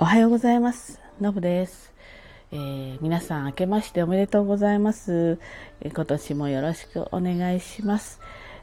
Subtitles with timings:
[0.00, 1.00] おはようございます。
[1.20, 1.94] のぶです、
[2.50, 5.38] えー、皆さん明けましておめでとうございます。
[5.80, 8.20] え今年もよろしくお願いします。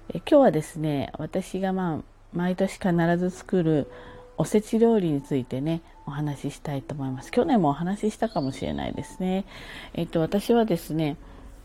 [0.10, 3.90] え今日はですね、私がまあ毎年必ず作る
[4.38, 7.32] おせち料理についてね、お話ししたいと思います。
[7.32, 9.46] 去年もお話ししたかもしれないですね。
[9.94, 11.16] えっと私はですね、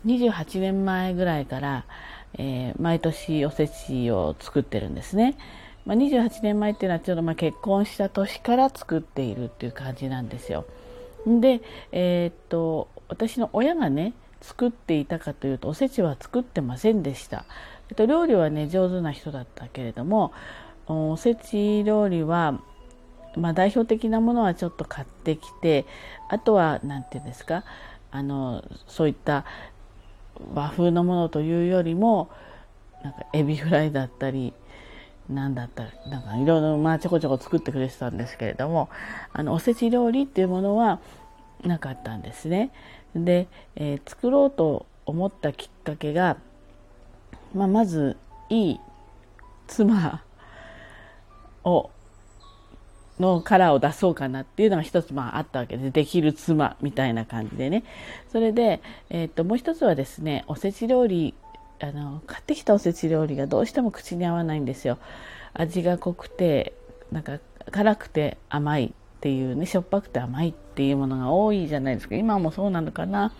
[0.05, 1.85] 28年前ぐらいから、
[2.35, 5.35] えー、毎年おせちを作ってるんですね。
[5.87, 10.65] まあ、28年前っていうのはちょうどま結婚した年から作っているっていう感じなんですよ。
[11.25, 11.61] で、
[11.93, 17.45] えー、っと私の親がね作っていたかというとおせちは作ってませんでした。
[17.89, 20.33] えっと、料理はね上手な人だったけれども
[20.87, 22.59] おせち料理は、
[23.37, 25.85] まあ、代表的なものはちょっと買ってきて
[26.27, 27.63] あとは何て言うんですか
[28.11, 29.45] あのそういった
[30.53, 32.29] 和風のものというよりも
[33.03, 34.53] なんかエビフライだったり
[35.29, 38.89] 何だったなんかいろいろまあちょこちょこ作ってくれてたんですけれども
[39.33, 40.99] あのおせち料理っていうものは
[41.63, 42.71] なかったんですね。
[43.15, 46.37] で、えー、作ろうと思ったきっかけが、
[47.53, 48.17] まあ、まず
[48.49, 48.79] いい
[49.67, 50.23] 妻
[51.63, 51.89] を
[53.19, 57.83] のカラーを出そうかなっていうのが一つまああったわけでできる妻みたいな感じでね
[58.31, 61.33] それで、えー、ともう一つはですねおせち料理
[61.79, 64.97] あの買ってきたおせち料理がどうしても口に合わないんですよ。
[65.53, 66.73] 味が濃くて
[67.11, 67.39] なんか
[67.71, 68.89] 辛くて甘いっ
[69.21, 72.15] ていうねしょっぱくて甘いっていうものが多いじゃないですか。
[72.15, 73.33] 今もそうなのかな。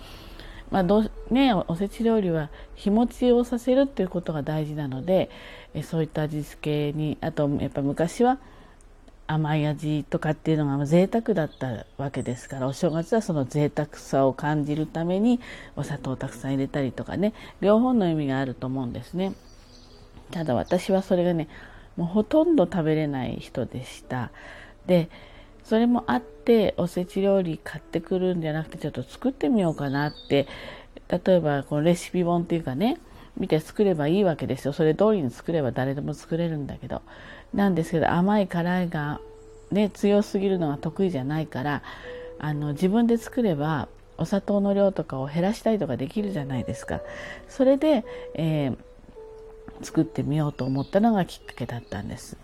[0.69, 5.29] まあどうね、おせち料理は日持ちをさせるっていうことが大事なので
[5.73, 8.37] えそういった味付けにあとやっぱ昔は
[9.27, 15.41] 甘い味とかっていうのが贅沢だったわけですからお正月はその贅沢さを感じるために
[15.75, 19.33] お砂糖をたくさん入れたりとかね両方の意味があると思うんですね。
[20.31, 21.47] ただ私はそれがね
[21.95, 24.31] もうほとんど食べれない人でした。
[24.85, 25.09] で
[25.63, 30.47] それもあっておせち料理買ってくるんじゃなくてちょっと作ってみようかなって
[31.09, 32.97] 例えばこのレシピ本っていうかね
[33.35, 34.73] 見て作ればいいわけですよ。
[34.73, 37.01] それ通りに作れば誰でも作れるんだけど
[37.53, 39.19] なんですけど甘い辛いが、
[39.71, 41.83] ね、強すぎるのが得意じゃないから
[42.39, 43.87] あの自分で作れば
[44.17, 47.01] お砂糖の量とかを減らしたりとかできるじゃないですか。
[47.47, 48.03] それで、
[48.33, 48.77] えー、
[49.83, 52.37] 作ってみようと思ったのがきっかけだったんです。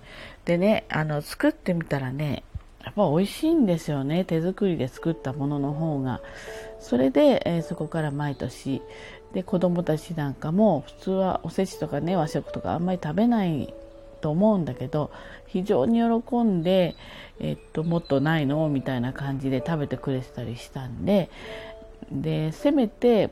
[0.46, 2.44] でねあの作ってみたらね
[2.84, 4.24] やっぱ美味しいんですよね。
[4.26, 6.22] 手作りで作ったものの方が。
[6.80, 8.82] それで、えー、そこから毎年
[9.34, 13.74] で子供たちなんかも普通はおせちとかね和食とかあんまり食べない
[14.24, 15.12] と思うんだけど
[15.48, 16.96] 非常に喜んで、
[17.40, 18.70] えっと、もっとないの？
[18.70, 21.30] みたいな感じで食べてくれてたりしたんで
[22.12, 23.30] でせめて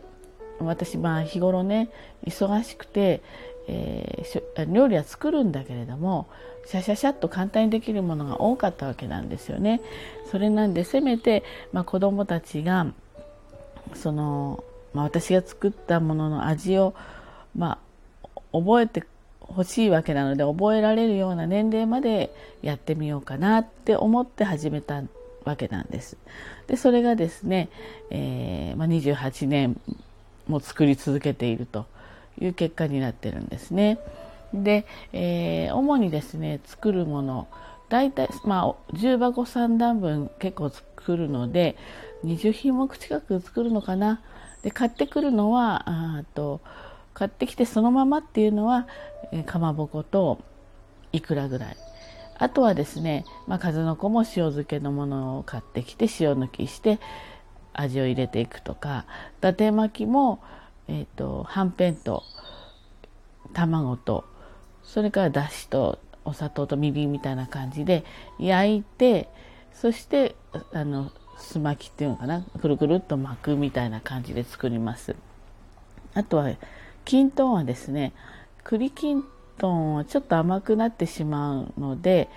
[0.59, 1.90] 私まあ日頃ね
[2.25, 3.22] 忙しくて、
[3.68, 6.28] えー、料理は作るんだけれども
[6.68, 9.81] シャシャシャっと簡単にできるものが多かったわけなんですよね。
[10.29, 12.85] それなんでせめて、まあ、子どもたちが
[13.96, 14.63] その、
[14.94, 16.94] まあ、私が作ったものの味を、
[17.56, 17.79] ま
[18.23, 19.03] あ、覚えて
[19.56, 25.03] 欲しいわけなので覚えられるような年齢までやってみようかなって思って始めた
[25.44, 26.17] わけなんです。
[26.67, 27.69] でそれがですね、
[28.09, 29.79] えー、まあ、28年
[30.47, 31.85] も作り続けていると
[32.40, 34.00] いう結果になってるんですね。
[34.53, 37.47] で、えー、主にですね作るもの
[37.90, 41.75] 大体、まあ、重箱3段分結構作るので
[42.23, 44.22] 20品目近く作るのかな。
[44.63, 46.61] で買ってくるのはあと
[47.13, 48.88] 買ってきてそのままっていうのは、
[49.45, 50.39] かまぼこと
[51.11, 51.77] いくらぐらい
[52.38, 56.99] あとはですね、まあ、数の子も塩漬けのものを買ってきて塩抜きして
[57.73, 59.05] 味を入れていくとか
[59.39, 60.41] 伊達巻きも、
[60.88, 62.23] えーと、はんぺんと
[63.53, 64.25] 卵と
[64.83, 68.03] それからだしとお砂糖とみりんみたいな感じで
[68.39, 69.29] 焼いて
[69.73, 70.35] そして
[70.73, 75.16] あのす巻きっていうのかなくるくるっと巻くみたいな感じで作ります。
[76.13, 76.51] あとは
[77.06, 78.13] きんとんはですね
[78.63, 79.23] 栗きん
[79.57, 82.29] とんはちょっと甘くなってしまうので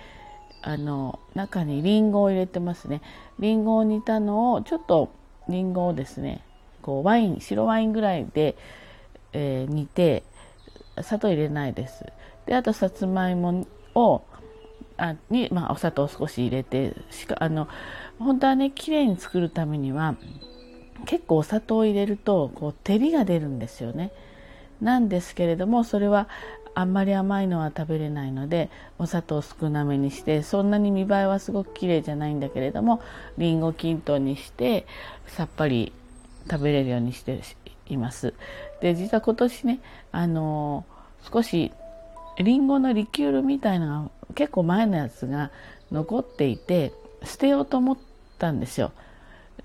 [0.61, 3.01] あの中にりんごを入れてますね
[3.39, 5.11] りんごを煮たのをちょっと
[5.47, 6.43] りんごをですね
[6.81, 8.55] こうワイン白ワインぐらいで、
[9.33, 10.23] えー、煮て
[11.01, 12.05] 砂糖入れないです
[12.45, 14.23] であとさつまいもを
[14.97, 17.67] あに、まあ、お砂糖を少し入れてしかあの
[18.19, 20.15] 本当はね綺麗に作るためには
[21.05, 24.11] 結構お砂糖を入れるとこう照りが出るんですよね。
[24.81, 26.27] なんですけれどもそれは
[26.75, 28.69] あんまり甘いのは食べれないので
[28.99, 33.01] お砂糖少なめにしてそんなに見栄えはすごく綺麗じゃないんだけれども
[33.37, 34.85] りんご均等にして
[35.27, 35.93] さっぱり
[36.51, 37.41] 食べれるようにして
[37.87, 38.33] います。
[38.81, 39.79] で実は今年ね
[40.11, 40.85] あの
[41.31, 41.71] 少し
[42.37, 45.51] りんごのリキュールみたいなのが結構前のやつが
[45.91, 46.91] 残っていて
[47.23, 47.97] 捨てようと思っ
[48.37, 48.91] たんですよ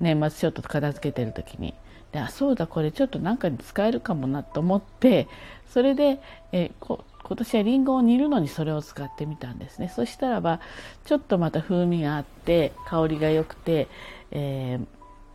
[0.00, 1.74] 年末ちょっと片付けてる時に。
[2.12, 5.28] であそうだこれちょっと何かに使えるかもなと思って
[5.68, 6.20] それで
[6.52, 9.88] えこ今年はりんごを煮るのにそれを使ってみたんですね。
[9.94, 10.60] そしたらば
[11.04, 13.86] ちょっとまた風味があって香りが良くて、
[14.32, 14.80] え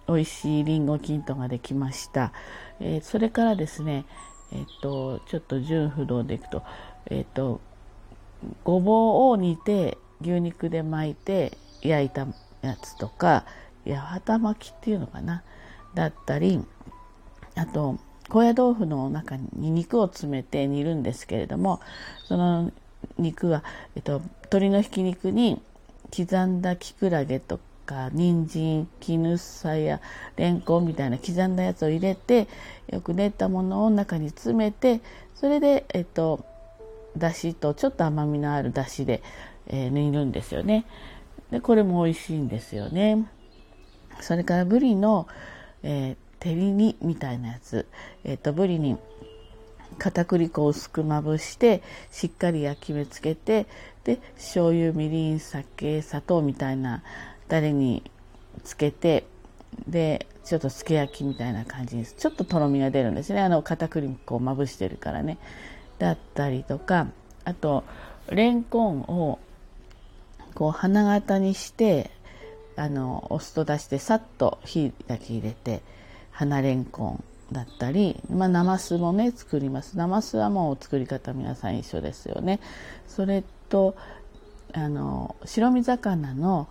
[0.08, 2.34] ー、美味しいりんごきんとんができました、
[2.82, 4.06] えー、それからですね
[4.52, 6.64] えっ、とちょっと純不動でいくと
[7.10, 7.62] えっ、と
[8.64, 12.28] ごぼうを煮て牛肉で巻いて焼いた
[12.62, 13.46] やつとか
[13.88, 15.44] 八幡巻きっていうのかな。
[15.96, 16.64] だったり
[17.56, 17.98] あと
[18.30, 21.80] 高野豆腐の中に肉を詰めて煮るんですけれども
[22.26, 22.72] その
[23.18, 23.64] 肉は、
[23.96, 25.62] えっと、鶏のひき肉に
[26.16, 30.02] 刻んだきくらげとか人参絹さや
[30.38, 32.48] れんこんみたいな刻んだやつを入れて
[32.92, 35.02] よく練ったものを中に詰めて
[35.36, 36.46] それで、えっと、
[37.18, 39.22] だしとちょっと甘みのあるだしで、
[39.68, 40.86] えー、煮るんですよね。
[41.52, 43.28] でこれも美味しいんですよね。
[44.22, 45.28] それからぶりの、
[45.88, 47.86] えー、照り煮みたいなやつ、
[48.24, 48.98] えーと、ぶりに
[50.00, 53.68] 片栗粉を薄くまぶしてしっかり焼き目つけて
[54.04, 57.04] で醤油みりん酒砂糖みたいな
[57.48, 58.04] タレに
[58.64, 59.26] つけて
[59.88, 62.16] でちょっとつけ焼きみたいな感じです。
[62.18, 63.42] ちょっととろみが出るんですね。
[63.42, 65.38] あの片栗粉をまぶしてるからね。
[66.00, 67.08] だったりとか
[67.46, 67.84] あと
[68.30, 69.40] レンコンを
[70.56, 72.12] こう花形にして
[72.76, 75.82] あのお酢と出してさっと火だけ入れて
[76.32, 79.98] 花れんこんだったり、まあ、ナマスもね作ります。
[79.98, 82.60] ナマスはもう作り方皆さん一緒ですよね。
[83.08, 83.96] それと
[84.74, 86.68] あの白身魚の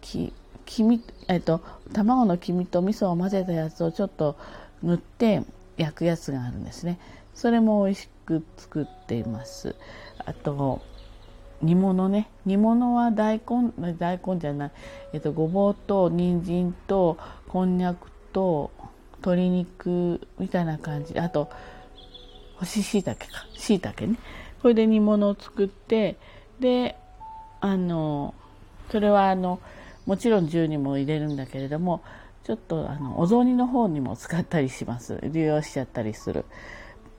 [0.00, 0.32] き
[0.66, 1.62] 黄身、えっと、
[1.92, 4.36] 卵の黄身と味噌を混ぜたやつをちょっと
[4.82, 5.44] 塗って
[5.76, 6.98] 焼くやつがあるんですね。
[7.34, 9.76] それも美味しく作っています。
[10.18, 10.82] あと
[11.62, 12.28] 煮物ね。
[12.44, 14.70] 煮物は大根大根じゃない、
[15.14, 17.18] えっと、ごぼうと人参と
[17.48, 18.70] こんにゃくと
[19.18, 21.18] 鶏肉みたいな感じ。
[21.18, 21.48] あと
[22.56, 23.26] 干し椎茸か。
[23.54, 24.18] 椎茸ね。
[24.62, 26.16] これで煮物を作って
[26.60, 26.96] で
[27.60, 28.34] あの
[28.90, 29.60] それはあの
[30.06, 32.02] もちろん銃にも入れるんだけれども
[32.44, 35.18] ちょっとあのお雑煮の方にも使ったりします。
[35.22, 36.44] 利用しちゃったりする。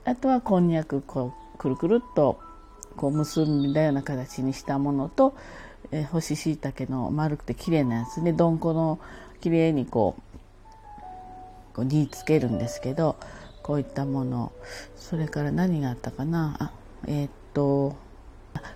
[0.04, 2.40] あとはこんにゃくこうくるくるっと
[2.98, 5.34] こう結んだような形にしたものと、
[5.92, 8.98] えー、干し椎茸の丸くて綺麗なやつでどんこの
[9.40, 10.22] 綺麗にこう
[11.74, 13.16] こう煮つけるんですけど
[13.62, 14.52] こういったもの。
[14.96, 16.56] それから何があったかな？
[16.58, 16.72] あ
[17.06, 17.96] えー、っと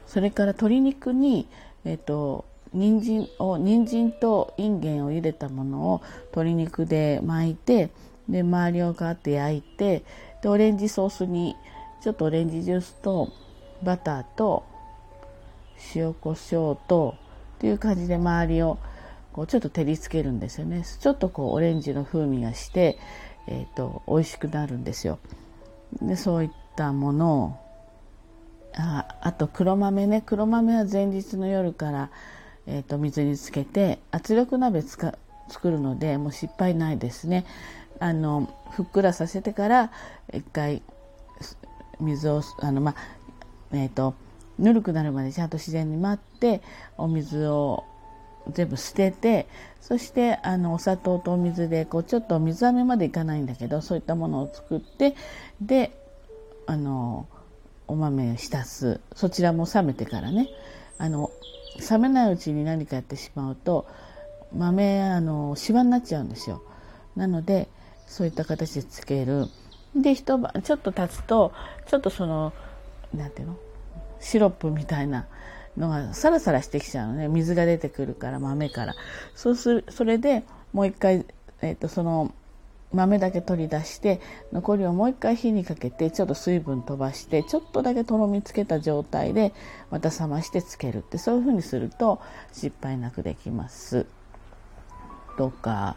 [0.06, 1.48] それから鶏肉に
[1.84, 7.90] えー、っと人参を人参とインゲンを入れたものを鶏肉で巻いて
[8.28, 10.04] で周りをガーって焼いて
[10.40, 11.56] でオレンジソースに
[12.00, 13.28] ちょっとオレンジジュースと
[13.82, 14.64] バターと
[15.94, 17.16] 塩コショウと
[17.56, 18.78] っていう感じで周りを
[19.32, 20.84] こうちょっと照りつけるんですよね。
[20.84, 22.98] ちょっとこうオレンジの風味がして、
[23.46, 25.18] えーと、美味しくなるんですよ。
[26.00, 27.56] でそういったものを
[28.74, 30.22] ああと黒豆ね。
[30.24, 32.10] 黒豆は前日の夜から、
[32.66, 35.14] えーと、水につけて圧力鍋つか
[35.48, 37.44] 作るのでもう失敗ないですね。
[38.00, 39.90] あのふっくらさせてから
[40.32, 40.82] 一回
[42.00, 42.94] 水をあのまあ
[43.72, 44.14] えっ、ー、と
[44.58, 46.62] ぬるくなるまでちゃんと自然に待って
[46.96, 47.84] お水を
[48.50, 49.46] 全部捨てて
[49.80, 55.14] そしてあのお砂糖とお水でこうちょっと水飴までいかないんだけどそういったものを作って
[55.60, 55.96] で
[56.66, 57.26] あの
[57.88, 59.00] お豆を浸す。
[59.14, 60.48] そちらも冷めてからね。
[60.98, 61.30] あの
[61.90, 63.86] 冷めないうちに何かやってしまうと
[64.54, 66.62] 豆あのシワになっちゃうんですよ。
[67.16, 67.68] なので
[68.06, 69.46] そういった形でつける。
[69.94, 71.52] で一晩ちょっと経つと
[71.86, 72.52] ちょっとその
[73.14, 73.56] 何ていうの？
[74.20, 75.26] シロップみたいな
[75.76, 77.28] のがサラサラしてきちゃうのね。
[77.28, 78.94] 水が出てくるから豆から。
[79.34, 81.26] そうするそれでもう一回、
[81.60, 82.32] えーと、その
[82.92, 84.20] 豆だけ取り出して
[84.52, 89.54] 残りをもう一回火にかけてちょっと水分飛ばしてちょっとだけとろみつけた状態で
[89.90, 92.20] また冷ましてつけるってそういうふうにすると
[92.52, 94.06] 失敗なくできます。
[95.38, 95.96] とか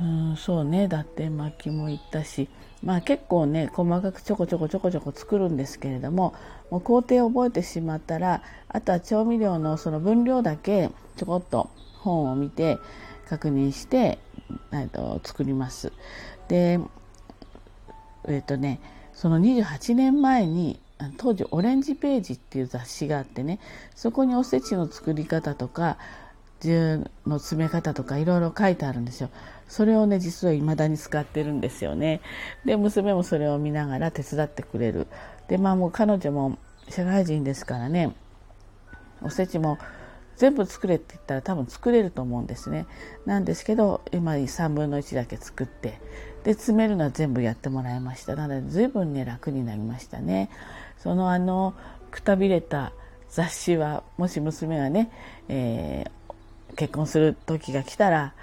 [0.00, 2.48] うんそうねだって巻きもいったし
[2.82, 6.34] まあ結構ね細かくちょこちょこちょこちょこ作るんですけれども
[6.70, 12.78] もう工程を覚えてしまったらあとは調味料のその分量だけちょこっと本を見て
[13.28, 14.18] 確認して、
[14.72, 15.92] えっと、作ります。
[16.48, 16.80] で
[18.26, 18.80] えっ、とね
[19.12, 20.80] その28年前に
[21.16, 23.58] 当時「オレンジページ」っていう雑誌があってね
[23.94, 25.98] そこにおせちの作り方とか
[26.60, 29.30] 銃の詰め方とかいろいろ書いてあるんですよ。
[29.68, 32.20] それをね実は未だに使ってるんですよね。
[32.64, 35.06] で娘もそれを見ながら手伝ってくれる。
[35.48, 38.14] でまあもう彼女も社会人ですからね
[39.22, 39.78] おせちも
[40.36, 42.86] 全部作れって言ったら多分作れると思うんですね。
[43.26, 46.00] なんですけど今3分の1だけ作って
[46.44, 50.48] で詰めるのは全部やってもらいましたなので随分ね楽になりましたね。
[50.98, 51.74] そのあの
[52.10, 52.92] くたびれた
[53.28, 55.10] 雑誌はもし娘がね、
[55.48, 56.10] えー、
[56.76, 58.34] 結婚する時が来たら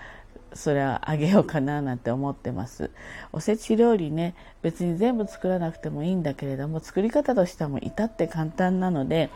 [0.54, 2.90] それはあげようかななんて思ってます。
[3.34, 9.30] おせち料理ね別に全部作らなくてもいいんだけれども作り方としてはも至って簡単なので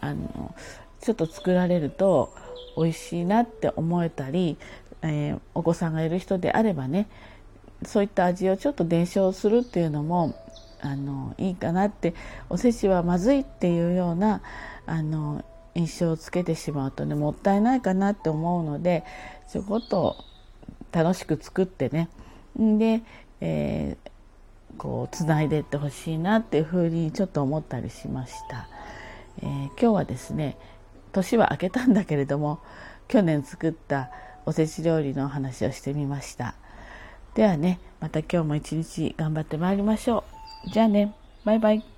[0.00, 0.54] あの
[1.00, 2.34] ちょっと作られると
[2.76, 4.58] 美味しいなって思えたり、
[5.02, 7.08] えー、お子さんがいる人であればね
[7.84, 10.34] そういった味をちょっと伝承するっていうのも
[10.80, 12.14] あのいいかなって
[12.50, 14.42] おせちはまずいっていうような
[14.86, 15.44] あの
[15.78, 19.04] 印象をつけてしまうとねもったいないかなって思うので
[19.50, 20.16] ちょこっと
[20.92, 22.08] 楽しく作ってね。
[22.56, 23.02] で、
[23.40, 28.68] えー、こうつないでってほしいなっていうふうにちょっと思ったりしました、
[29.42, 30.56] えー、今日はですね
[31.12, 32.58] 年は明けたんだけれども
[33.06, 34.10] 去年作った
[34.44, 36.54] おせち料理の話をしてみました。
[37.34, 40.24] ではねまた今日も一日頑張ってまいりましょ
[40.66, 40.70] う。
[40.70, 41.97] じゃあねバイバイ。